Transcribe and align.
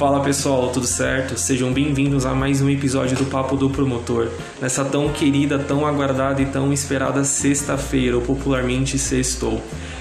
Fala 0.00 0.20
pessoal, 0.20 0.70
tudo 0.70 0.86
certo? 0.86 1.38
Sejam 1.38 1.74
bem-vindos 1.74 2.24
a 2.24 2.32
mais 2.32 2.62
um 2.62 2.70
episódio 2.70 3.18
do 3.18 3.26
Papo 3.26 3.54
do 3.54 3.68
Promotor, 3.68 4.28
nessa 4.58 4.82
tão 4.82 5.10
querida, 5.10 5.58
tão 5.58 5.84
aguardada 5.84 6.40
e 6.40 6.46
tão 6.46 6.72
esperada 6.72 7.22
sexta-feira, 7.22 8.16
ou 8.16 8.22
popularmente 8.22 8.98
sextou. 8.98 9.60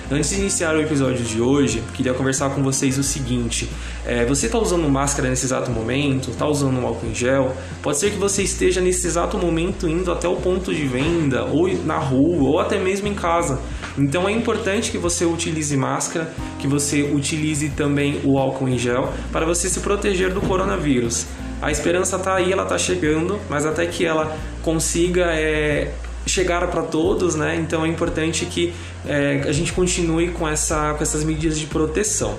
Antes 0.10 0.30
de 0.30 0.38
iniciar 0.38 0.74
o 0.74 0.82
episódio 0.82 1.26
de 1.26 1.42
hoje, 1.42 1.84
queria 1.94 2.14
conversar 2.14 2.52
com 2.52 2.64
vocês 2.64 2.98
o 2.98 3.04
seguinte: 3.04 3.70
é, 4.06 4.24
você 4.26 4.46
está 4.46 4.58
usando 4.58 4.88
máscara 4.88 5.28
nesse 5.28 5.46
exato 5.46 5.70
momento? 5.70 6.32
Está 6.32 6.48
usando 6.48 6.80
um 6.80 6.88
álcool 6.88 7.08
em 7.08 7.14
gel? 7.14 7.54
Pode 7.84 7.98
ser 8.00 8.12
que 8.12 8.18
você 8.18 8.42
esteja 8.42 8.80
nesse 8.80 9.06
exato 9.06 9.38
momento 9.38 9.86
indo 9.86 10.14
até 10.14 10.30
o 10.30 10.38
ponto 10.38 10.74
de 10.74 10.88
venda, 10.88 11.44
ou 11.44 11.68
na 11.84 11.98
rua, 11.98 12.52
ou 12.52 12.60
até 12.62 12.80
mesmo 12.80 13.10
em 13.10 13.14
casa. 13.14 13.60
Então 14.00 14.28
é 14.28 14.32
importante 14.32 14.92
que 14.92 14.98
você 14.98 15.26
utilize 15.26 15.76
máscara, 15.76 16.32
que 16.58 16.68
você 16.68 17.04
utilize 17.04 17.70
também 17.70 18.22
o 18.24 18.38
álcool 18.38 18.68
em 18.70 18.78
gel 18.78 19.14
para 19.32 19.46
você 19.46 19.70
se 19.70 19.82
proteger 19.82 20.34
do 20.34 20.42
coronavírus. 20.42 21.26
A 21.62 21.70
esperança 21.72 22.16
está 22.16 22.36
aí, 22.36 22.52
ela 22.52 22.64
está 22.64 22.78
chegando, 22.78 23.38
mas 23.50 23.66
até 23.66 23.86
que 23.86 24.06
ela 24.06 24.38
consiga 24.64 25.26
é, 25.34 25.92
chegar 26.26 26.66
para 26.68 26.84
todos, 26.84 27.36
né? 27.36 27.58
Então 27.58 27.86
é 27.86 27.90
importante 27.90 28.46
que 28.46 28.74
é, 29.06 29.44
a 29.46 29.52
gente 29.52 29.74
continue 29.74 30.30
com, 30.30 30.48
essa, 30.48 30.94
com 30.94 31.04
essas 31.04 31.24
medidas 31.24 31.60
de 31.60 31.66
proteção. 31.66 32.38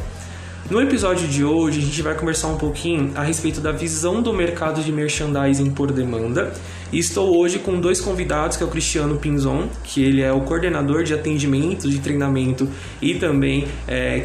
No 0.68 0.80
episódio 0.80 1.26
de 1.26 1.44
hoje, 1.44 1.78
a 1.78 1.82
gente 1.82 2.02
vai 2.02 2.14
conversar 2.14 2.48
um 2.48 2.56
pouquinho 2.56 3.12
a 3.16 3.22
respeito 3.22 3.60
da 3.60 3.72
visão 3.72 4.22
do 4.22 4.32
mercado 4.32 4.82
de 4.82 4.92
merchandising 4.92 5.70
por 5.70 5.90
demanda. 5.90 6.52
E 6.92 6.98
estou 6.98 7.36
hoje 7.36 7.58
com 7.58 7.80
dois 7.80 8.00
convidados, 8.00 8.56
que 8.56 8.62
é 8.62 8.66
o 8.66 8.70
Cristiano 8.70 9.16
Pinzon, 9.16 9.68
que 9.82 10.02
ele 10.02 10.22
é 10.22 10.32
o 10.32 10.42
coordenador 10.42 11.02
de 11.02 11.14
atendimento, 11.14 11.88
de 11.88 11.98
treinamento 11.98 12.68
e 13.02 13.14
também 13.14 13.66
é, 13.88 14.20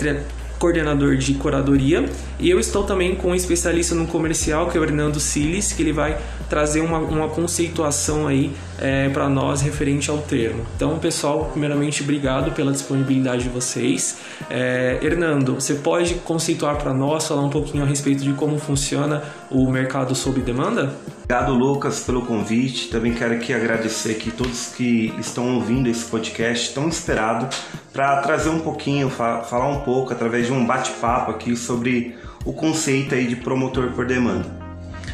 coordenador 0.59 1.15
de 1.15 1.33
curadoria. 1.35 2.05
E 2.39 2.49
eu 2.49 2.59
estou 2.59 2.83
também 2.83 3.15
com 3.15 3.29
um 3.29 3.35
especialista 3.35 3.95
no 3.95 4.07
comercial, 4.07 4.69
que 4.69 4.77
é 4.77 4.81
o 4.81 4.83
Hernando 4.83 5.19
Siles, 5.19 5.73
que 5.73 5.81
ele 5.81 5.93
vai 5.93 6.17
trazer 6.49 6.81
uma, 6.81 6.99
uma 6.99 7.29
conceituação 7.29 8.27
aí 8.27 8.51
é, 8.79 9.09
para 9.09 9.29
nós 9.29 9.61
referente 9.61 10.09
ao 10.09 10.17
termo. 10.19 10.65
Então, 10.75 10.97
pessoal, 10.99 11.49
primeiramente, 11.51 12.03
obrigado 12.03 12.51
pela 12.51 12.71
disponibilidade 12.71 13.43
de 13.43 13.49
vocês. 13.49 14.17
É, 14.49 14.99
Hernando, 15.01 15.55
você 15.55 15.75
pode 15.75 16.15
conceituar 16.15 16.77
para 16.77 16.93
nós, 16.93 17.27
falar 17.27 17.41
um 17.41 17.49
pouquinho 17.49 17.83
a 17.83 17.87
respeito 17.87 18.23
de 18.23 18.33
como 18.33 18.57
funciona 18.57 19.23
o 19.49 19.69
mercado 19.69 20.13
sob 20.15 20.41
demanda? 20.41 20.93
Obrigado, 21.23 21.53
Lucas, 21.53 22.01
pelo 22.01 22.21
convite. 22.21 22.89
Também 22.89 23.13
quero 23.13 23.33
aqui 23.33 23.53
agradecer 23.53 24.11
aqui 24.11 24.31
todos 24.31 24.73
que 24.75 25.13
estão 25.19 25.55
ouvindo 25.55 25.89
esse 25.89 26.05
podcast 26.05 26.73
tão 26.73 26.87
esperado 26.87 27.47
para 27.91 28.21
trazer 28.21 28.49
um 28.49 28.59
pouquinho, 28.59 29.09
falar 29.09 29.67
um 29.67 29.79
pouco 29.81 30.13
através 30.13 30.45
de 30.45 30.53
um 30.53 30.65
bate-papo 30.65 31.31
aqui 31.31 31.55
sobre 31.55 32.15
o 32.43 32.53
conceito 32.53 33.15
aí 33.15 33.25
de 33.25 33.35
promotor 33.35 33.91
por 33.93 34.05
demanda. 34.05 34.64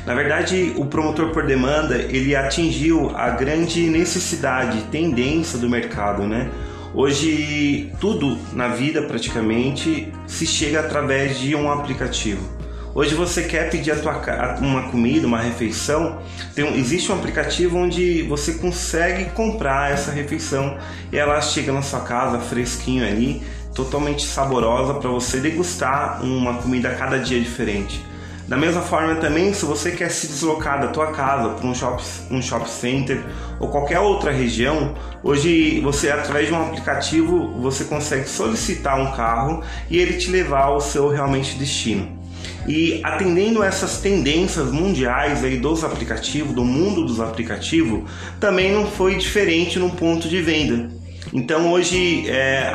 Na 0.05 0.15
verdade, 0.15 0.73
o 0.77 0.85
promotor 0.85 1.29
por 1.29 1.45
demanda 1.45 1.95
ele 1.95 2.35
atingiu 2.35 3.11
a 3.15 3.29
grande 3.29 3.87
necessidade, 3.87 4.81
tendência 4.91 5.59
do 5.59 5.69
mercado, 5.69 6.23
né? 6.23 6.49
Hoje 6.93 7.91
tudo 7.99 8.37
na 8.51 8.67
vida 8.69 9.03
praticamente 9.03 10.11
se 10.27 10.45
chega 10.45 10.79
através 10.79 11.39
de 11.39 11.55
um 11.55 11.71
aplicativo. 11.71 12.61
Hoje 12.93 13.15
você 13.15 13.43
quer 13.43 13.69
pedir 13.69 13.97
tua, 14.01 14.21
uma 14.59 14.89
comida, 14.89 15.25
uma 15.25 15.39
refeição, 15.39 16.19
tem 16.53 16.67
existe 16.77 17.09
um 17.09 17.15
aplicativo 17.15 17.77
onde 17.77 18.23
você 18.23 18.55
consegue 18.55 19.29
comprar 19.29 19.93
essa 19.93 20.11
refeição 20.11 20.77
e 21.09 21.17
ela 21.17 21.39
chega 21.39 21.71
na 21.71 21.81
sua 21.81 22.01
casa 22.01 22.39
fresquinho 22.39 23.07
ali, 23.07 23.41
totalmente 23.73 24.25
saborosa 24.25 24.95
para 24.95 25.09
você 25.09 25.39
degustar 25.39 26.21
uma 26.21 26.55
comida 26.55 26.89
a 26.89 26.95
cada 26.95 27.17
dia 27.17 27.39
diferente. 27.39 28.10
Da 28.51 28.57
mesma 28.57 28.81
forma 28.81 29.15
também, 29.15 29.53
se 29.53 29.63
você 29.63 29.91
quer 29.91 30.11
se 30.11 30.27
deslocar 30.27 30.81
da 30.81 30.89
tua 30.89 31.13
casa 31.13 31.51
para 31.51 31.65
um 31.65 31.73
shop, 31.73 32.03
um 32.29 32.41
shop 32.41 32.69
center 32.69 33.23
ou 33.61 33.69
qualquer 33.69 34.01
outra 34.01 34.29
região, 34.29 34.93
hoje 35.23 35.79
você 35.79 36.11
através 36.11 36.47
de 36.47 36.53
um 36.53 36.61
aplicativo 36.61 37.47
você 37.61 37.85
consegue 37.85 38.27
solicitar 38.27 38.99
um 38.99 39.13
carro 39.13 39.63
e 39.89 39.97
ele 39.97 40.17
te 40.17 40.29
levar 40.29 40.63
ao 40.63 40.81
seu 40.81 41.07
realmente 41.07 41.57
destino. 41.57 42.19
E 42.67 42.99
atendendo 43.05 43.63
essas 43.63 44.01
tendências 44.01 44.69
mundiais 44.69 45.45
aí 45.45 45.57
dos 45.57 45.85
aplicativos, 45.85 46.53
do 46.53 46.65
mundo 46.65 47.05
dos 47.05 47.21
aplicativos, 47.21 48.01
também 48.37 48.69
não 48.73 48.85
foi 48.85 49.15
diferente 49.15 49.79
no 49.79 49.91
ponto 49.91 50.27
de 50.27 50.41
venda. 50.41 51.00
Então 51.33 51.71
hoje, 51.71 52.29
é, 52.29 52.73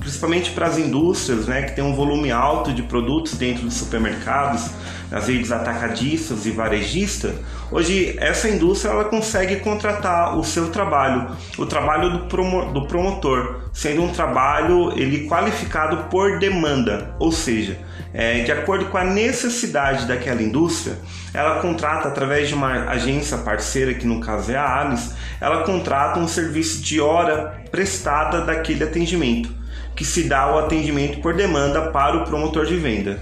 principalmente 0.00 0.50
para 0.50 0.66
as 0.66 0.78
indústrias, 0.78 1.46
né, 1.46 1.62
que 1.62 1.72
tem 1.72 1.84
um 1.84 1.94
volume 1.94 2.30
alto 2.30 2.72
de 2.72 2.82
produtos 2.82 3.34
dentro 3.34 3.64
dos 3.64 3.74
supermercados, 3.74 4.70
nas 5.10 5.28
redes 5.28 5.52
atacadistas 5.52 6.44
e 6.44 6.50
varejistas, 6.50 7.34
hoje 7.70 8.16
essa 8.18 8.48
indústria 8.48 8.90
ela 8.90 9.04
consegue 9.04 9.56
contratar 9.56 10.36
o 10.36 10.42
seu 10.42 10.70
trabalho, 10.70 11.36
o 11.56 11.66
trabalho 11.66 12.10
do, 12.10 12.18
promo, 12.26 12.72
do 12.72 12.86
promotor, 12.86 13.60
sendo 13.72 14.02
um 14.02 14.08
trabalho 14.08 14.92
ele 14.98 15.28
qualificado 15.28 16.08
por 16.10 16.38
demanda, 16.38 17.14
ou 17.18 17.30
seja, 17.30 17.78
é, 18.14 18.44
de 18.44 18.52
acordo 18.52 18.86
com 18.86 18.96
a 18.96 19.02
necessidade 19.02 20.06
daquela 20.06 20.40
indústria, 20.40 20.96
ela 21.34 21.60
contrata 21.60 22.06
através 22.06 22.48
de 22.48 22.54
uma 22.54 22.88
agência 22.88 23.36
parceira, 23.38 23.92
que 23.92 24.06
no 24.06 24.20
caso 24.20 24.52
é 24.52 24.56
a 24.56 24.80
Alice, 24.80 25.12
ela 25.40 25.64
contrata 25.64 26.20
um 26.20 26.28
serviço 26.28 26.80
de 26.80 27.00
hora 27.00 27.60
prestada 27.72 28.42
daquele 28.42 28.84
atendimento, 28.84 29.52
que 29.96 30.04
se 30.04 30.28
dá 30.28 30.54
o 30.54 30.58
atendimento 30.60 31.20
por 31.20 31.34
demanda 31.34 31.90
para 31.90 32.16
o 32.16 32.24
promotor 32.24 32.64
de 32.64 32.76
venda. 32.76 33.18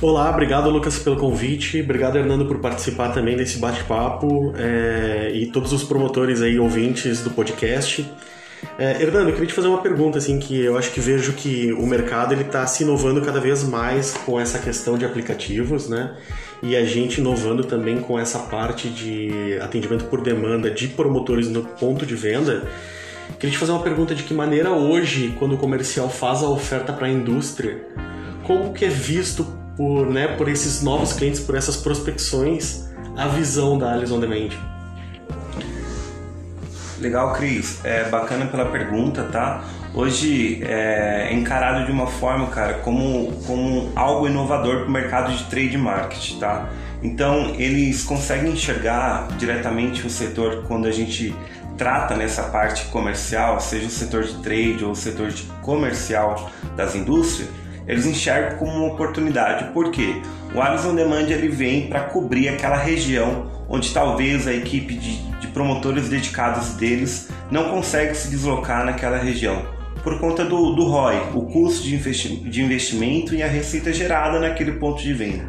Olá, 0.00 0.30
obrigado 0.30 0.70
Lucas 0.70 0.98
pelo 0.98 1.16
convite, 1.16 1.80
obrigado 1.82 2.16
Hernando 2.16 2.46
por 2.46 2.58
participar 2.60 3.10
também 3.10 3.36
desse 3.36 3.58
bate-papo 3.58 4.54
é, 4.56 5.30
e 5.34 5.46
todos 5.46 5.72
os 5.72 5.84
promotores 5.84 6.40
aí 6.40 6.58
ouvintes 6.58 7.22
do 7.22 7.30
podcast. 7.30 8.10
É, 8.78 9.02
Hernando, 9.02 9.28
eu 9.28 9.32
queria 9.32 9.48
te 9.48 9.54
fazer 9.54 9.68
uma 9.68 9.82
pergunta 9.82 10.18
assim 10.18 10.38
que 10.38 10.60
eu 10.60 10.76
acho 10.76 10.90
que 10.92 11.00
vejo 11.00 11.32
que 11.32 11.72
o 11.72 11.86
mercado 11.86 12.32
ele 12.32 12.42
está 12.42 12.66
se 12.66 12.82
inovando 12.82 13.20
cada 13.22 13.40
vez 13.40 13.62
mais 13.62 14.12
com 14.12 14.38
essa 14.38 14.58
questão 14.58 14.96
de 14.96 15.04
aplicativos, 15.04 15.88
né? 15.88 16.16
E 16.62 16.76
a 16.76 16.84
gente 16.84 17.20
inovando 17.20 17.64
também 17.64 18.00
com 18.00 18.18
essa 18.18 18.38
parte 18.38 18.88
de 18.88 19.58
atendimento 19.60 20.06
por 20.06 20.20
demanda 20.20 20.70
de 20.70 20.88
promotores 20.88 21.48
no 21.48 21.62
ponto 21.62 22.06
de 22.06 22.14
venda. 22.14 22.64
Queria 23.38 23.52
te 23.52 23.58
fazer 23.58 23.72
uma 23.72 23.82
pergunta 23.82 24.14
de 24.14 24.22
que 24.22 24.32
maneira 24.32 24.70
hoje, 24.70 25.34
quando 25.38 25.54
o 25.54 25.58
comercial 25.58 26.08
faz 26.08 26.42
a 26.42 26.48
oferta 26.48 26.92
para 26.92 27.06
a 27.06 27.10
indústria, 27.10 27.86
como 28.44 28.72
que 28.72 28.84
é 28.84 28.88
visto 28.88 29.46
por, 29.76 30.06
né, 30.06 30.28
por 30.28 30.48
esses 30.48 30.82
novos 30.82 31.12
clientes, 31.12 31.40
por 31.40 31.54
essas 31.54 31.76
prospecções, 31.76 32.88
a 33.16 33.28
visão 33.28 33.78
da 33.78 33.92
Alice 33.92 34.12
On 34.12 34.20
Demand. 34.20 34.73
Legal, 37.04 37.34
Cris. 37.34 37.84
É 37.84 38.08
bacana 38.08 38.46
pela 38.46 38.64
pergunta, 38.64 39.24
tá? 39.24 39.62
Hoje 39.92 40.62
é 40.64 41.34
encarado 41.34 41.84
de 41.84 41.92
uma 41.92 42.06
forma, 42.06 42.46
cara, 42.46 42.74
como, 42.78 43.30
como 43.46 43.92
algo 43.94 44.26
inovador 44.26 44.78
para 44.78 44.88
o 44.88 44.90
mercado 44.90 45.30
de 45.36 45.44
trade 45.44 45.76
marketing, 45.76 46.38
tá? 46.38 46.70
Então, 47.02 47.54
eles 47.58 48.02
conseguem 48.04 48.52
enxergar 48.52 49.28
diretamente 49.36 50.06
o 50.06 50.10
setor 50.10 50.64
quando 50.66 50.86
a 50.86 50.90
gente 50.90 51.36
trata 51.76 52.16
nessa 52.16 52.44
parte 52.44 52.86
comercial, 52.86 53.60
seja 53.60 53.86
o 53.86 53.90
setor 53.90 54.22
de 54.22 54.42
trade 54.42 54.82
ou 54.82 54.92
o 54.92 54.96
setor 54.96 55.28
de 55.28 55.42
comercial 55.60 56.50
das 56.74 56.94
indústrias, 56.94 57.50
eles 57.86 58.06
enxergam 58.06 58.56
como 58.56 58.72
uma 58.72 58.94
oportunidade. 58.94 59.70
Por 59.74 59.90
quê? 59.90 60.22
O 60.54 60.62
Alice 60.62 60.86
On 60.86 60.94
Demand 60.94 61.28
ele 61.28 61.48
vem 61.48 61.86
para 61.86 62.00
cobrir 62.00 62.48
aquela 62.48 62.76
região 62.76 63.52
onde 63.68 63.92
talvez 63.92 64.46
a 64.46 64.52
equipe 64.52 64.94
de, 64.94 65.16
de 65.40 65.46
promotores 65.48 66.08
dedicados 66.08 66.74
deles 66.74 67.28
não 67.50 67.70
consegue 67.70 68.14
se 68.14 68.28
deslocar 68.28 68.84
naquela 68.84 69.18
região 69.18 69.74
por 70.04 70.20
conta 70.20 70.44
do, 70.44 70.74
do 70.74 70.84
ROI, 70.84 71.30
o 71.34 71.46
custo 71.46 71.82
de, 71.82 71.94
investi 71.94 72.36
de 72.36 72.62
investimento 72.62 73.34
e 73.34 73.42
a 73.42 73.48
receita 73.48 73.90
gerada 73.90 74.38
naquele 74.38 74.72
ponto 74.72 75.02
de 75.02 75.14
venda. 75.14 75.46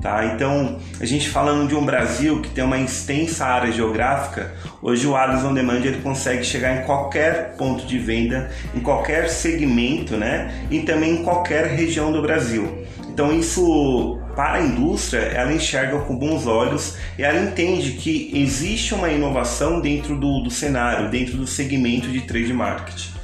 Tá? 0.00 0.24
Então, 0.26 0.78
a 1.00 1.04
gente 1.04 1.28
falando 1.28 1.66
de 1.66 1.74
um 1.74 1.84
Brasil 1.84 2.40
que 2.40 2.50
tem 2.50 2.62
uma 2.62 2.78
extensa 2.78 3.44
área 3.44 3.72
geográfica, 3.72 4.54
hoje 4.80 5.04
o 5.04 5.16
Alice 5.16 5.44
On 5.44 5.52
Demand 5.52 5.80
ele 5.80 6.00
consegue 6.00 6.44
chegar 6.44 6.80
em 6.80 6.86
qualquer 6.86 7.56
ponto 7.56 7.84
de 7.84 7.98
venda, 7.98 8.48
em 8.72 8.78
qualquer 8.78 9.28
segmento, 9.28 10.16
né? 10.16 10.66
E 10.70 10.82
também 10.82 11.14
em 11.14 11.24
qualquer 11.24 11.66
região 11.66 12.12
do 12.12 12.22
Brasil. 12.22 12.84
Então, 13.08 13.36
isso 13.36 14.20
para 14.36 14.58
a 14.58 14.62
indústria, 14.62 15.20
ela 15.20 15.50
enxerga 15.50 15.98
com 16.00 16.14
bons 16.14 16.46
olhos 16.46 16.94
e 17.18 17.22
ela 17.22 17.40
entende 17.40 17.92
que 17.92 18.30
existe 18.34 18.92
uma 18.94 19.08
inovação 19.08 19.80
dentro 19.80 20.14
do, 20.14 20.40
do 20.40 20.50
cenário, 20.50 21.10
dentro 21.10 21.38
do 21.38 21.46
segmento 21.46 22.06
de 22.08 22.20
trade 22.20 22.52
marketing. 22.52 23.16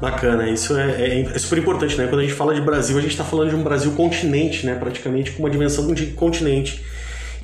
Bacana, 0.00 0.48
isso 0.48 0.76
é, 0.78 0.90
é, 0.90 1.20
é, 1.22 1.38
super 1.38 1.58
importante, 1.58 1.96
né? 1.96 2.06
Quando 2.06 2.20
a 2.20 2.22
gente 2.22 2.34
fala 2.34 2.54
de 2.54 2.60
Brasil, 2.60 2.96
a 2.98 3.00
gente 3.00 3.10
está 3.10 3.24
falando 3.24 3.50
de 3.50 3.56
um 3.56 3.62
Brasil 3.62 3.92
continente, 3.92 4.64
né? 4.64 4.74
Praticamente 4.74 5.30
com 5.32 5.42
uma 5.42 5.50
dimensão 5.50 5.92
de 5.94 6.06
continente. 6.08 6.82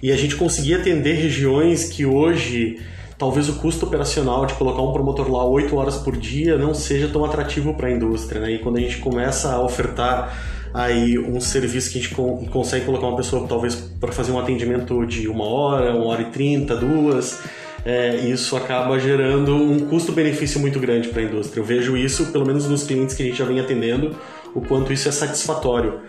E 0.02 0.12
a 0.12 0.16
gente 0.16 0.36
conseguir 0.36 0.74
atender 0.74 1.14
regiões 1.14 1.84
que 1.84 2.04
hoje 2.04 2.78
talvez 3.18 3.48
o 3.48 3.54
custo 3.54 3.86
operacional 3.86 4.44
de 4.44 4.54
colocar 4.54 4.82
um 4.82 4.92
promotor 4.92 5.30
lá 5.30 5.44
8 5.44 5.74
horas 5.74 5.96
por 5.96 6.16
dia 6.16 6.58
não 6.58 6.74
seja 6.74 7.08
tão 7.08 7.24
atrativo 7.24 7.72
para 7.74 7.88
a 7.88 7.90
indústria, 7.90 8.40
né? 8.40 8.52
E 8.52 8.58
quando 8.58 8.76
a 8.76 8.80
gente 8.80 8.98
começa 8.98 9.52
a 9.52 9.62
ofertar 9.62 10.34
aí 10.76 11.18
um 11.18 11.40
serviço 11.40 11.90
que 11.90 11.98
a 11.98 12.02
gente 12.02 12.14
consegue 12.50 12.84
colocar 12.84 13.06
uma 13.06 13.16
pessoa 13.16 13.48
talvez 13.48 13.74
para 13.74 14.12
fazer 14.12 14.30
um 14.30 14.38
atendimento 14.38 15.06
de 15.06 15.26
uma 15.26 15.44
hora, 15.44 15.94
uma 15.94 16.04
hora 16.04 16.20
e 16.20 16.26
trinta, 16.26 16.76
duas. 16.76 17.40
É, 17.82 18.16
isso 18.16 18.56
acaba 18.56 18.98
gerando 18.98 19.54
um 19.54 19.86
custo-benefício 19.86 20.60
muito 20.60 20.78
grande 20.78 21.08
para 21.08 21.22
a 21.22 21.24
indústria. 21.24 21.60
Eu 21.60 21.64
vejo 21.64 21.96
isso, 21.96 22.26
pelo 22.26 22.44
menos 22.44 22.68
nos 22.68 22.84
clientes 22.84 23.14
que 23.14 23.22
a 23.22 23.26
gente 23.26 23.38
já 23.38 23.44
vem 23.46 23.58
atendendo, 23.58 24.14
o 24.54 24.60
quanto 24.60 24.92
isso 24.92 25.08
é 25.08 25.12
satisfatório. 25.12 26.00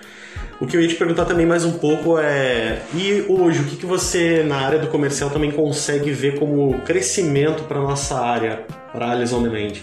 O 0.60 0.66
que 0.66 0.75
eu 0.75 0.81
ia 0.81 0.88
te 0.88 0.96
perguntar 0.96 1.25
também 1.25 1.46
mais 1.46 1.63
um 1.63 1.74
pouco 1.74 2.18
é: 2.20 2.81
e 2.94 3.24
hoje, 3.30 3.62
o 3.62 3.63
que, 3.66 3.78
que 3.78 3.86
você 3.86 4.44
na 4.44 4.58
área 4.58 4.80
do 4.80 4.88
comercial 4.88 5.30
também 5.30 5.52
consegue 5.52 6.12
ver 6.12 6.40
como 6.40 6.81
crescimento 6.81 7.63
para 7.63 7.80
nossa 7.80 8.20
área, 8.20 8.66
para 8.92 9.06
a 9.06 9.12
Alice 9.12 9.34
On 9.34 9.44
Demand? 9.44 9.74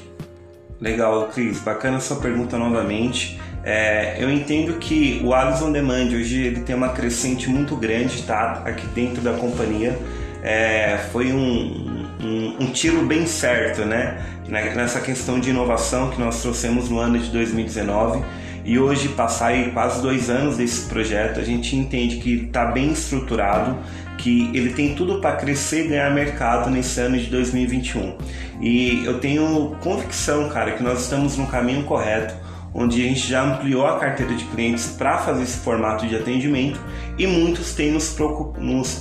Legal, 0.80 1.28
Cris, 1.28 1.60
bacana 1.60 2.00
sua 2.00 2.16
pergunta 2.16 2.58
novamente. 2.58 3.40
É, 3.64 4.16
eu 4.18 4.30
entendo 4.30 4.74
que 4.74 5.20
o 5.24 5.32
Alice 5.32 5.62
On 5.62 5.72
Demand 5.72 6.08
hoje 6.08 6.42
ele 6.42 6.60
tem 6.60 6.76
uma 6.76 6.90
crescente 6.90 7.48
muito 7.48 7.74
grande, 7.76 8.22
tá? 8.22 8.62
Aqui 8.64 8.86
dentro 8.88 9.22
da 9.22 9.32
companhia. 9.32 9.98
É, 10.42 10.98
foi 11.10 11.32
um, 11.32 12.04
um, 12.22 12.56
um, 12.60 12.66
tiro 12.72 13.06
bem 13.06 13.26
certo, 13.26 13.86
né? 13.86 14.22
Nessa 14.46 15.00
questão 15.00 15.40
de 15.40 15.48
inovação 15.48 16.10
que 16.10 16.20
nós 16.20 16.42
trouxemos 16.42 16.90
no 16.90 16.98
ano 16.98 17.18
de 17.18 17.30
2019 17.30 18.22
e 18.64 18.78
hoje, 18.78 19.10
passar 19.10 19.52
quase 19.74 20.00
dois 20.00 20.30
anos 20.30 20.56
desse 20.56 20.88
projeto, 20.88 21.38
a 21.38 21.44
gente 21.44 21.76
entende 21.76 22.16
que 22.16 22.46
está 22.46 22.64
bem 22.64 22.92
estruturado, 22.92 23.76
que 24.16 24.50
ele 24.54 24.72
tem 24.72 24.94
tudo 24.94 25.20
para 25.20 25.36
crescer 25.36 25.84
e 25.84 25.88
ganhar 25.88 26.10
mercado 26.14 26.70
nesse 26.70 26.98
ano 26.98 27.18
de 27.18 27.26
2021. 27.26 28.16
E 28.62 29.04
eu 29.04 29.20
tenho 29.20 29.76
convicção, 29.82 30.48
cara, 30.48 30.72
que 30.72 30.82
nós 30.82 31.02
estamos 31.02 31.36
no 31.36 31.46
caminho 31.46 31.84
correto, 31.84 32.34
onde 32.74 33.00
a 33.00 33.04
gente 33.04 33.28
já 33.28 33.42
ampliou 33.44 33.86
a 33.86 33.98
carteira 34.00 34.34
de 34.34 34.44
clientes 34.46 34.88
para 34.98 35.18
fazer 35.18 35.44
esse 35.44 35.58
formato 35.58 36.06
de 36.06 36.16
atendimento 36.16 36.80
e 37.16 37.26
muitos 37.26 37.72
têm 37.74 37.92
nos, 37.92 38.10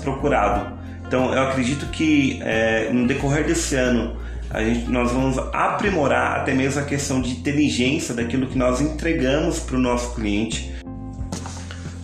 procurado. 0.03 0.77
Então, 1.07 1.33
eu 1.33 1.41
acredito 1.41 1.87
que 1.87 2.39
é, 2.43 2.91
no 2.93 3.07
decorrer 3.07 3.45
desse 3.45 3.75
ano 3.75 4.15
a 4.49 4.63
gente, 4.63 4.87
nós 4.89 5.11
vamos 5.11 5.37
aprimorar 5.51 6.41
até 6.41 6.53
mesmo 6.53 6.79
a 6.79 6.83
questão 6.83 7.19
de 7.19 7.31
inteligência 7.31 8.13
daquilo 8.13 8.45
que 8.45 8.57
nós 8.57 8.79
entregamos 8.79 9.59
para 9.59 9.75
o 9.75 9.79
nosso 9.79 10.13
cliente. 10.13 10.71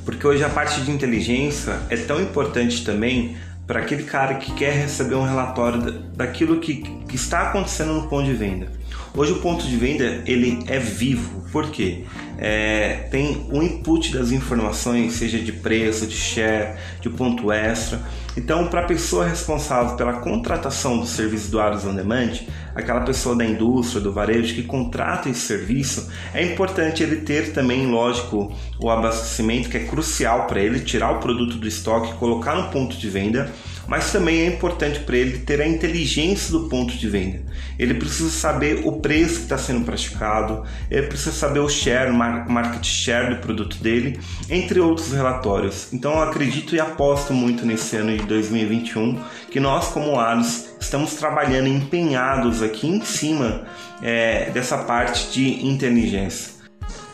Porque 0.03 0.25
hoje 0.25 0.43
a 0.43 0.49
parte 0.49 0.81
de 0.81 0.89
inteligência 0.89 1.79
é 1.89 1.97
tão 1.97 2.19
importante 2.19 2.83
também 2.83 3.37
para 3.67 3.81
aquele 3.81 4.01
cara 4.01 4.35
que 4.35 4.51
quer 4.53 4.73
receber 4.73 5.13
um 5.13 5.23
relatório 5.23 5.79
daquilo 6.15 6.59
que, 6.59 6.77
que 6.77 7.15
está 7.15 7.49
acontecendo 7.49 7.93
no 7.93 8.07
ponto 8.07 8.25
de 8.25 8.33
venda. 8.33 8.67
Hoje 9.15 9.31
o 9.33 9.39
ponto 9.39 9.65
de 9.65 9.75
venda 9.75 10.23
ele 10.25 10.63
é 10.67 10.77
vivo, 10.77 11.41
por 11.51 11.69
quê? 11.71 12.03
É, 12.37 13.07
tem 13.11 13.47
o 13.51 13.61
input 13.61 14.13
das 14.13 14.31
informações, 14.31 15.13
seja 15.13 15.39
de 15.39 15.51
preço, 15.51 16.05
de 16.05 16.15
share, 16.15 16.77
de 17.01 17.09
ponto 17.09 17.51
extra. 17.51 17.99
Então, 18.37 18.67
para 18.67 18.81
a 18.81 18.85
pessoa 18.85 19.27
responsável 19.27 19.97
pela 19.97 20.13
contratação 20.13 20.99
do 20.99 21.05
serviço 21.05 21.51
do 21.51 21.59
Aros 21.59 21.85
On 21.85 21.93
Demand, 21.93 22.33
aquela 22.75 23.01
pessoa 23.01 23.35
da 23.35 23.43
indústria, 23.43 23.99
do 23.99 24.13
varejo 24.13 24.53
que 24.53 24.63
contrata 24.63 25.27
esse 25.27 25.41
serviço, 25.41 26.09
é 26.33 26.45
importante 26.45 27.03
ele 27.03 27.17
ter 27.17 27.51
também, 27.51 27.87
lógico, 27.87 28.55
o 28.81 28.89
abastecimento 28.89 29.69
que 29.69 29.77
é 29.77 29.83
crucial 29.85 30.45
para 30.45 30.61
ele 30.61 30.79
tirar 30.79 31.11
o 31.11 31.19
produto 31.19 31.57
do 31.57 31.67
estoque, 31.67 32.13
colocar 32.13 32.55
no 32.55 32.69
ponto 32.69 32.95
de 32.95 33.09
venda 33.09 33.51
mas 33.89 34.11
também 34.11 34.41
é 34.41 34.45
importante 34.45 34.99
para 34.99 35.17
ele 35.17 35.39
ter 35.39 35.59
a 35.59 35.67
inteligência 35.67 36.51
do 36.51 36.69
ponto 36.69 36.95
de 36.95 37.09
venda. 37.09 37.41
Ele 37.77 37.95
precisa 37.95 38.29
saber 38.29 38.81
o 38.85 39.01
preço 39.01 39.35
que 39.35 39.41
está 39.41 39.57
sendo 39.57 39.83
praticado, 39.83 40.63
ele 40.91 41.07
precisa 41.07 41.31
saber 41.31 41.59
o 41.59 41.67
share, 41.67 42.11
market 42.11 42.85
share 42.85 43.33
do 43.33 43.41
produto 43.41 43.81
dele, 43.81 44.19
entre 44.47 44.79
outros 44.79 45.11
relatórios. 45.11 45.91
Então 45.91 46.13
eu 46.13 46.21
acredito 46.21 46.75
e 46.75 46.79
aposto 46.79 47.33
muito 47.33 47.65
nesse 47.65 47.95
ano 47.95 48.15
de 48.15 48.23
2021 48.25 49.19
que 49.49 49.59
nós, 49.59 49.87
como 49.87 50.19
Aros, 50.19 50.69
estamos 50.79 51.15
trabalhando 51.15 51.67
empenhados 51.67 52.61
aqui 52.61 52.87
em 52.87 53.01
cima 53.01 53.63
é, 54.03 54.51
dessa 54.51 54.77
parte 54.77 55.31
de 55.31 55.65
inteligência. 55.65 56.58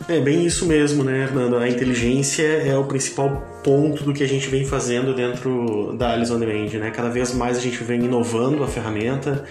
É 0.07 0.19
bem 0.19 0.45
isso 0.45 0.65
mesmo, 0.67 1.03
né, 1.03 1.23
Hernando? 1.23 1.57
A 1.57 1.67
inteligência 1.67 2.43
é 2.43 2.77
o 2.77 2.83
principal 2.83 3.61
ponto 3.63 4.03
do 4.03 4.13
que 4.13 4.23
a 4.23 4.27
gente 4.27 4.47
vem 4.47 4.63
fazendo 4.63 5.15
dentro 5.15 5.95
da 5.97 6.13
Alice 6.13 6.31
On 6.31 6.37
Demand, 6.37 6.69
né? 6.79 6.91
Cada 6.91 7.09
vez 7.09 7.33
mais 7.33 7.57
a 7.57 7.61
gente 7.61 7.83
vem 7.83 8.03
inovando 8.03 8.63
a 8.63 8.67
ferramenta, 8.67 9.45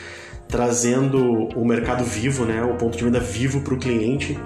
trazendo 0.46 1.48
o 1.56 1.64
mercado 1.64 2.04
vivo, 2.04 2.44
né? 2.44 2.62
O 2.62 2.74
ponto 2.76 2.96
de 2.96 3.02
venda 3.02 3.18
vivo 3.18 3.62
para 3.62 3.74
o 3.74 3.78
cliente. 3.78 4.38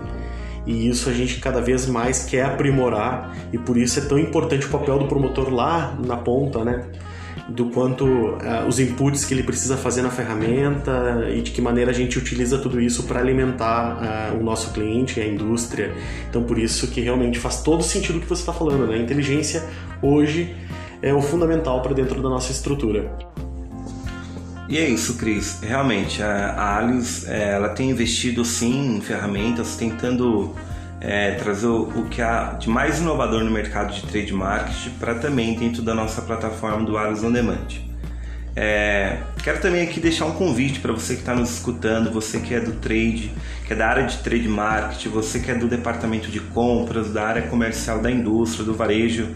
E 0.67 0.89
isso 0.89 1.11
a 1.11 1.13
gente 1.13 1.41
cada 1.41 1.61
vez 1.61 1.87
mais 1.87 2.25
quer 2.25 2.45
aprimorar 2.45 3.37
e 3.53 3.59
por 3.59 3.77
isso 3.77 3.99
é 3.99 4.03
tão 4.03 4.19
importante 4.19 4.67
o 4.67 4.71
papel 4.71 4.99
do 4.99 5.07
promotor 5.07 5.53
lá 5.53 5.95
na 6.03 6.17
ponta, 6.17 6.65
né? 6.65 6.87
Do 7.49 7.67
quanto 7.67 8.05
uh, 8.05 8.67
os 8.69 8.79
inputs 8.79 9.25
que 9.25 9.33
ele 9.33 9.43
precisa 9.43 9.77
fazer 9.77 10.03
na 10.03 10.11
ferramenta 10.11 11.27
e 11.35 11.41
de 11.41 11.51
que 11.51 11.63
maneira 11.63 11.91
a 11.91 11.95
gente 11.95 12.19
utiliza 12.19 12.59
tudo 12.59 12.79
isso 12.81 13.05
para 13.05 13.21
alimentar 13.21 14.33
uh, 14.35 14.39
o 14.39 14.43
nosso 14.43 14.73
cliente, 14.73 15.19
a 15.19 15.27
indústria. 15.27 15.95
Então, 16.29 16.43
por 16.43 16.59
isso 16.59 16.89
que 16.89 17.01
realmente 17.01 17.39
faz 17.39 17.63
todo 17.63 17.83
sentido 17.83 18.19
o 18.19 18.21
que 18.21 18.29
você 18.29 18.43
está 18.43 18.53
falando, 18.53 18.87
né? 18.87 18.97
A 18.97 18.99
inteligência 18.99 19.65
hoje 20.03 20.55
é 21.01 21.15
o 21.15 21.23
fundamental 21.23 21.81
para 21.81 21.95
dentro 21.95 22.21
da 22.21 22.29
nossa 22.29 22.53
estrutura. 22.53 23.11
E 24.69 24.77
é 24.77 24.87
isso, 24.87 25.17
Cris. 25.17 25.61
Realmente, 25.63 26.23
a 26.23 26.77
Alice, 26.77 27.27
eh, 27.27 27.55
ela 27.55 27.71
tem 27.71 27.89
investido 27.89 28.45
sim 28.45 28.97
em 28.97 29.01
ferramentas, 29.01 29.77
tentando 29.77 30.55
é, 31.01 31.33
trazer 31.33 31.67
o, 31.67 32.07
que 32.11 32.21
há 32.21 32.57
de 32.59 32.69
mais 32.69 32.99
inovador 32.99 33.45
no 33.45 33.51
mercado 33.51 33.93
de 33.93 34.03
trade 34.03 34.33
marketing 34.33 34.91
para 34.99 35.15
também 35.15 35.55
dentro 35.55 35.83
da 35.83 35.95
nossa 35.95 36.23
plataforma 36.23 36.85
do 36.85 36.97
Aros 36.97 37.23
On 37.23 37.31
Demand. 37.31 37.89
É, 38.57 39.19
quero 39.45 39.61
também 39.61 39.83
aqui 39.85 40.01
deixar 40.01 40.25
um 40.25 40.33
convite 40.33 40.81
para 40.81 40.93
você 40.93 41.15
que 41.15 41.21
está 41.21 41.33
nos 41.33 41.51
escutando, 41.51 42.11
você 42.11 42.41
que 42.41 42.53
é 42.53 42.61
do 42.61 42.73
trade, 42.73 43.33
que 43.65 43.73
é 43.73 43.77
da 43.77 43.87
área 43.87 44.05
de 44.05 44.19
trade 44.19 44.49
marketing, 44.49 45.11
você 45.11 45.39
que 45.39 45.49
é 45.49 45.55
do 45.55 45.69
departamento 45.69 46.29
de 46.29 46.41
compras, 46.41 47.13
da 47.13 47.25
área 47.25 47.43
comercial 47.43 48.01
da 48.01 48.11
indústria, 48.11 48.65
do 48.65 48.75
varejo. 48.75 49.29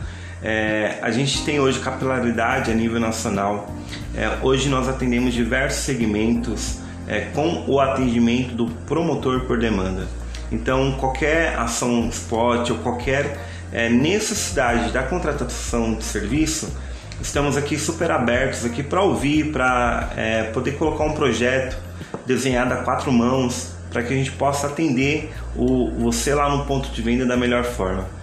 É, 0.43 0.99
a 1.00 1.12
gente 1.12 1.44
tem 1.44 1.61
hoje 1.61 1.79
capilaridade 1.79 2.73
a 2.73 2.75
nível 2.75 2.99
nacional. 2.99 3.73
É, 4.17 4.38
hoje 4.43 4.69
nós 4.69 4.88
atendemos 4.88 5.32
diversos 5.32 5.82
segmentos 5.82 6.81
é, 7.06 7.20
com 7.32 7.64
o 7.69 7.79
atendimento 7.79 8.56
do 8.56 8.67
promotor 8.87 9.43
por 9.43 9.56
demanda. 9.56 10.09
Então, 10.52 10.93
qualquer 10.93 11.58
ação 11.58 12.09
spot 12.11 12.71
ou 12.71 12.78
qualquer 12.78 13.38
é, 13.73 13.88
necessidade 13.88 14.92
da 14.92 15.02
contratação 15.02 15.94
de 15.94 16.04
serviço, 16.04 16.76
estamos 17.23 17.56
aqui 17.56 17.78
super 17.78 18.11
abertos 18.11 18.64
aqui 18.66 18.82
para 18.82 19.00
ouvir, 19.00 19.50
para 19.50 20.11
é, 20.14 20.42
poder 20.44 20.73
colocar 20.73 21.04
um 21.04 21.14
projeto 21.14 21.78
desenhado 22.26 22.75
a 22.75 22.78
quatro 22.78 23.11
mãos 23.11 23.73
para 23.90 24.02
que 24.02 24.12
a 24.12 24.16
gente 24.16 24.32
possa 24.32 24.66
atender 24.66 25.32
o, 25.56 25.90
você 25.99 26.35
lá 26.35 26.54
no 26.54 26.66
ponto 26.66 26.90
de 26.90 27.00
venda 27.00 27.25
da 27.25 27.37
melhor 27.37 27.64
forma. 27.64 28.22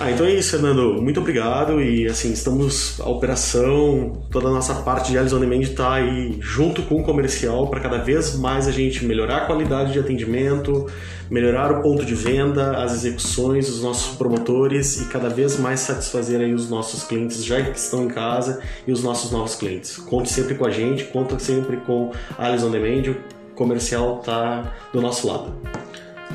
Ah, 0.00 0.12
então 0.12 0.24
é 0.24 0.32
isso, 0.32 0.52
Fernando. 0.52 1.02
Muito 1.02 1.18
obrigado. 1.18 1.82
E 1.82 2.06
assim, 2.06 2.32
estamos. 2.32 3.00
A 3.00 3.08
operação, 3.08 4.22
toda 4.30 4.46
a 4.46 4.50
nossa 4.50 4.74
parte 4.76 5.10
de 5.10 5.18
Alison 5.18 5.40
Demand 5.40 5.60
está 5.60 5.94
aí 5.94 6.38
junto 6.40 6.82
com 6.82 7.00
o 7.00 7.04
comercial 7.04 7.66
para 7.66 7.80
cada 7.80 7.98
vez 7.98 8.36
mais 8.36 8.68
a 8.68 8.70
gente 8.70 9.04
melhorar 9.04 9.38
a 9.38 9.46
qualidade 9.46 9.92
de 9.92 9.98
atendimento, 9.98 10.86
melhorar 11.28 11.72
o 11.72 11.82
ponto 11.82 12.04
de 12.04 12.14
venda, 12.14 12.76
as 12.76 12.92
execuções, 12.92 13.68
os 13.68 13.82
nossos 13.82 14.16
promotores 14.16 15.00
e 15.00 15.06
cada 15.06 15.28
vez 15.28 15.58
mais 15.58 15.80
satisfazer 15.80 16.40
aí 16.40 16.54
os 16.54 16.70
nossos 16.70 17.02
clientes 17.02 17.44
já 17.44 17.60
que 17.60 17.76
estão 17.76 18.04
em 18.04 18.08
casa 18.08 18.62
e 18.86 18.92
os 18.92 19.02
nossos 19.02 19.32
novos 19.32 19.56
clientes. 19.56 19.96
Conte 19.96 20.30
sempre 20.30 20.54
com 20.54 20.64
a 20.64 20.70
gente, 20.70 21.04
conta 21.04 21.40
sempre 21.40 21.76
com 21.78 22.12
a 22.38 22.46
Alison 22.46 22.70
Demand. 22.70 23.16
O 23.50 23.54
comercial 23.56 24.20
está 24.20 24.72
do 24.92 25.00
nosso 25.00 25.26
lado. 25.26 25.52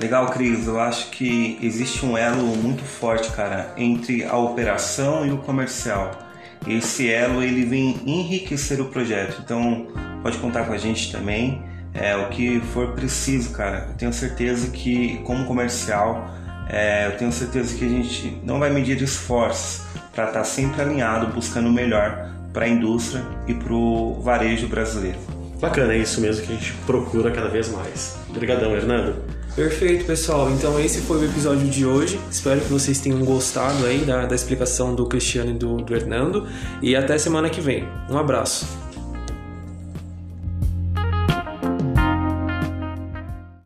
Legal, 0.03 0.25
Cris. 0.31 0.67
Eu 0.67 0.81
acho 0.81 1.11
que 1.11 1.57
existe 1.61 2.05
um 2.05 2.17
elo 2.17 2.43
muito 2.57 2.83
forte, 2.83 3.31
cara, 3.31 3.73
entre 3.77 4.25
a 4.25 4.35
operação 4.35 5.25
e 5.25 5.31
o 5.31 5.37
comercial. 5.37 6.11
Esse 6.67 7.09
elo 7.09 7.41
ele 7.41 7.63
vem 7.63 8.01
enriquecer 8.05 8.81
o 8.81 8.85
projeto. 8.85 9.41
Então, 9.41 9.87
pode 10.21 10.37
contar 10.39 10.65
com 10.65 10.73
a 10.73 10.77
gente 10.77 11.09
também. 11.09 11.63
É 11.93 12.17
o 12.17 12.27
que 12.27 12.59
for 12.73 12.89
preciso, 12.89 13.51
cara. 13.51 13.87
Eu 13.91 13.95
tenho 13.95 14.11
certeza 14.11 14.71
que, 14.71 15.19
como 15.23 15.45
comercial, 15.45 16.29
é, 16.67 17.07
eu 17.07 17.17
tenho 17.17 17.31
certeza 17.31 17.73
que 17.77 17.85
a 17.85 17.89
gente 17.89 18.41
não 18.43 18.59
vai 18.59 18.69
medir 18.69 19.01
esforços 19.01 19.85
para 20.13 20.25
estar 20.25 20.39
tá 20.39 20.43
sempre 20.43 20.81
alinhado, 20.81 21.27
buscando 21.27 21.69
o 21.69 21.71
melhor 21.71 22.29
para 22.51 22.65
a 22.65 22.67
indústria 22.67 23.23
e 23.47 23.53
para 23.53 23.71
o 23.71 24.21
varejo 24.21 24.67
brasileiro. 24.67 25.19
Bacana, 25.61 25.93
é 25.93 25.99
isso 25.99 26.19
mesmo 26.19 26.45
que 26.45 26.51
a 26.51 26.55
gente 26.57 26.73
procura 26.85 27.31
cada 27.31 27.47
vez 27.47 27.69
mais. 27.69 28.17
Obrigadão, 28.29 28.75
Hernando. 28.75 29.42
Perfeito, 29.55 30.05
pessoal. 30.05 30.49
Então 30.49 30.79
esse 30.79 31.01
foi 31.01 31.19
o 31.19 31.25
episódio 31.25 31.69
de 31.69 31.85
hoje. 31.85 32.19
Espero 32.29 32.59
que 32.59 32.69
vocês 32.69 32.99
tenham 32.99 33.23
gostado 33.23 33.85
aí 33.85 33.99
da, 33.99 34.25
da 34.25 34.33
explicação 34.33 34.95
do 34.95 35.05
Cristiano 35.05 35.51
e 35.51 35.53
do, 35.53 35.77
do 35.77 35.95
Hernando. 35.95 36.47
E 36.81 36.95
até 36.95 37.17
semana 37.19 37.49
que 37.49 37.61
vem. 37.61 37.87
Um 38.09 38.17
abraço. 38.17 38.82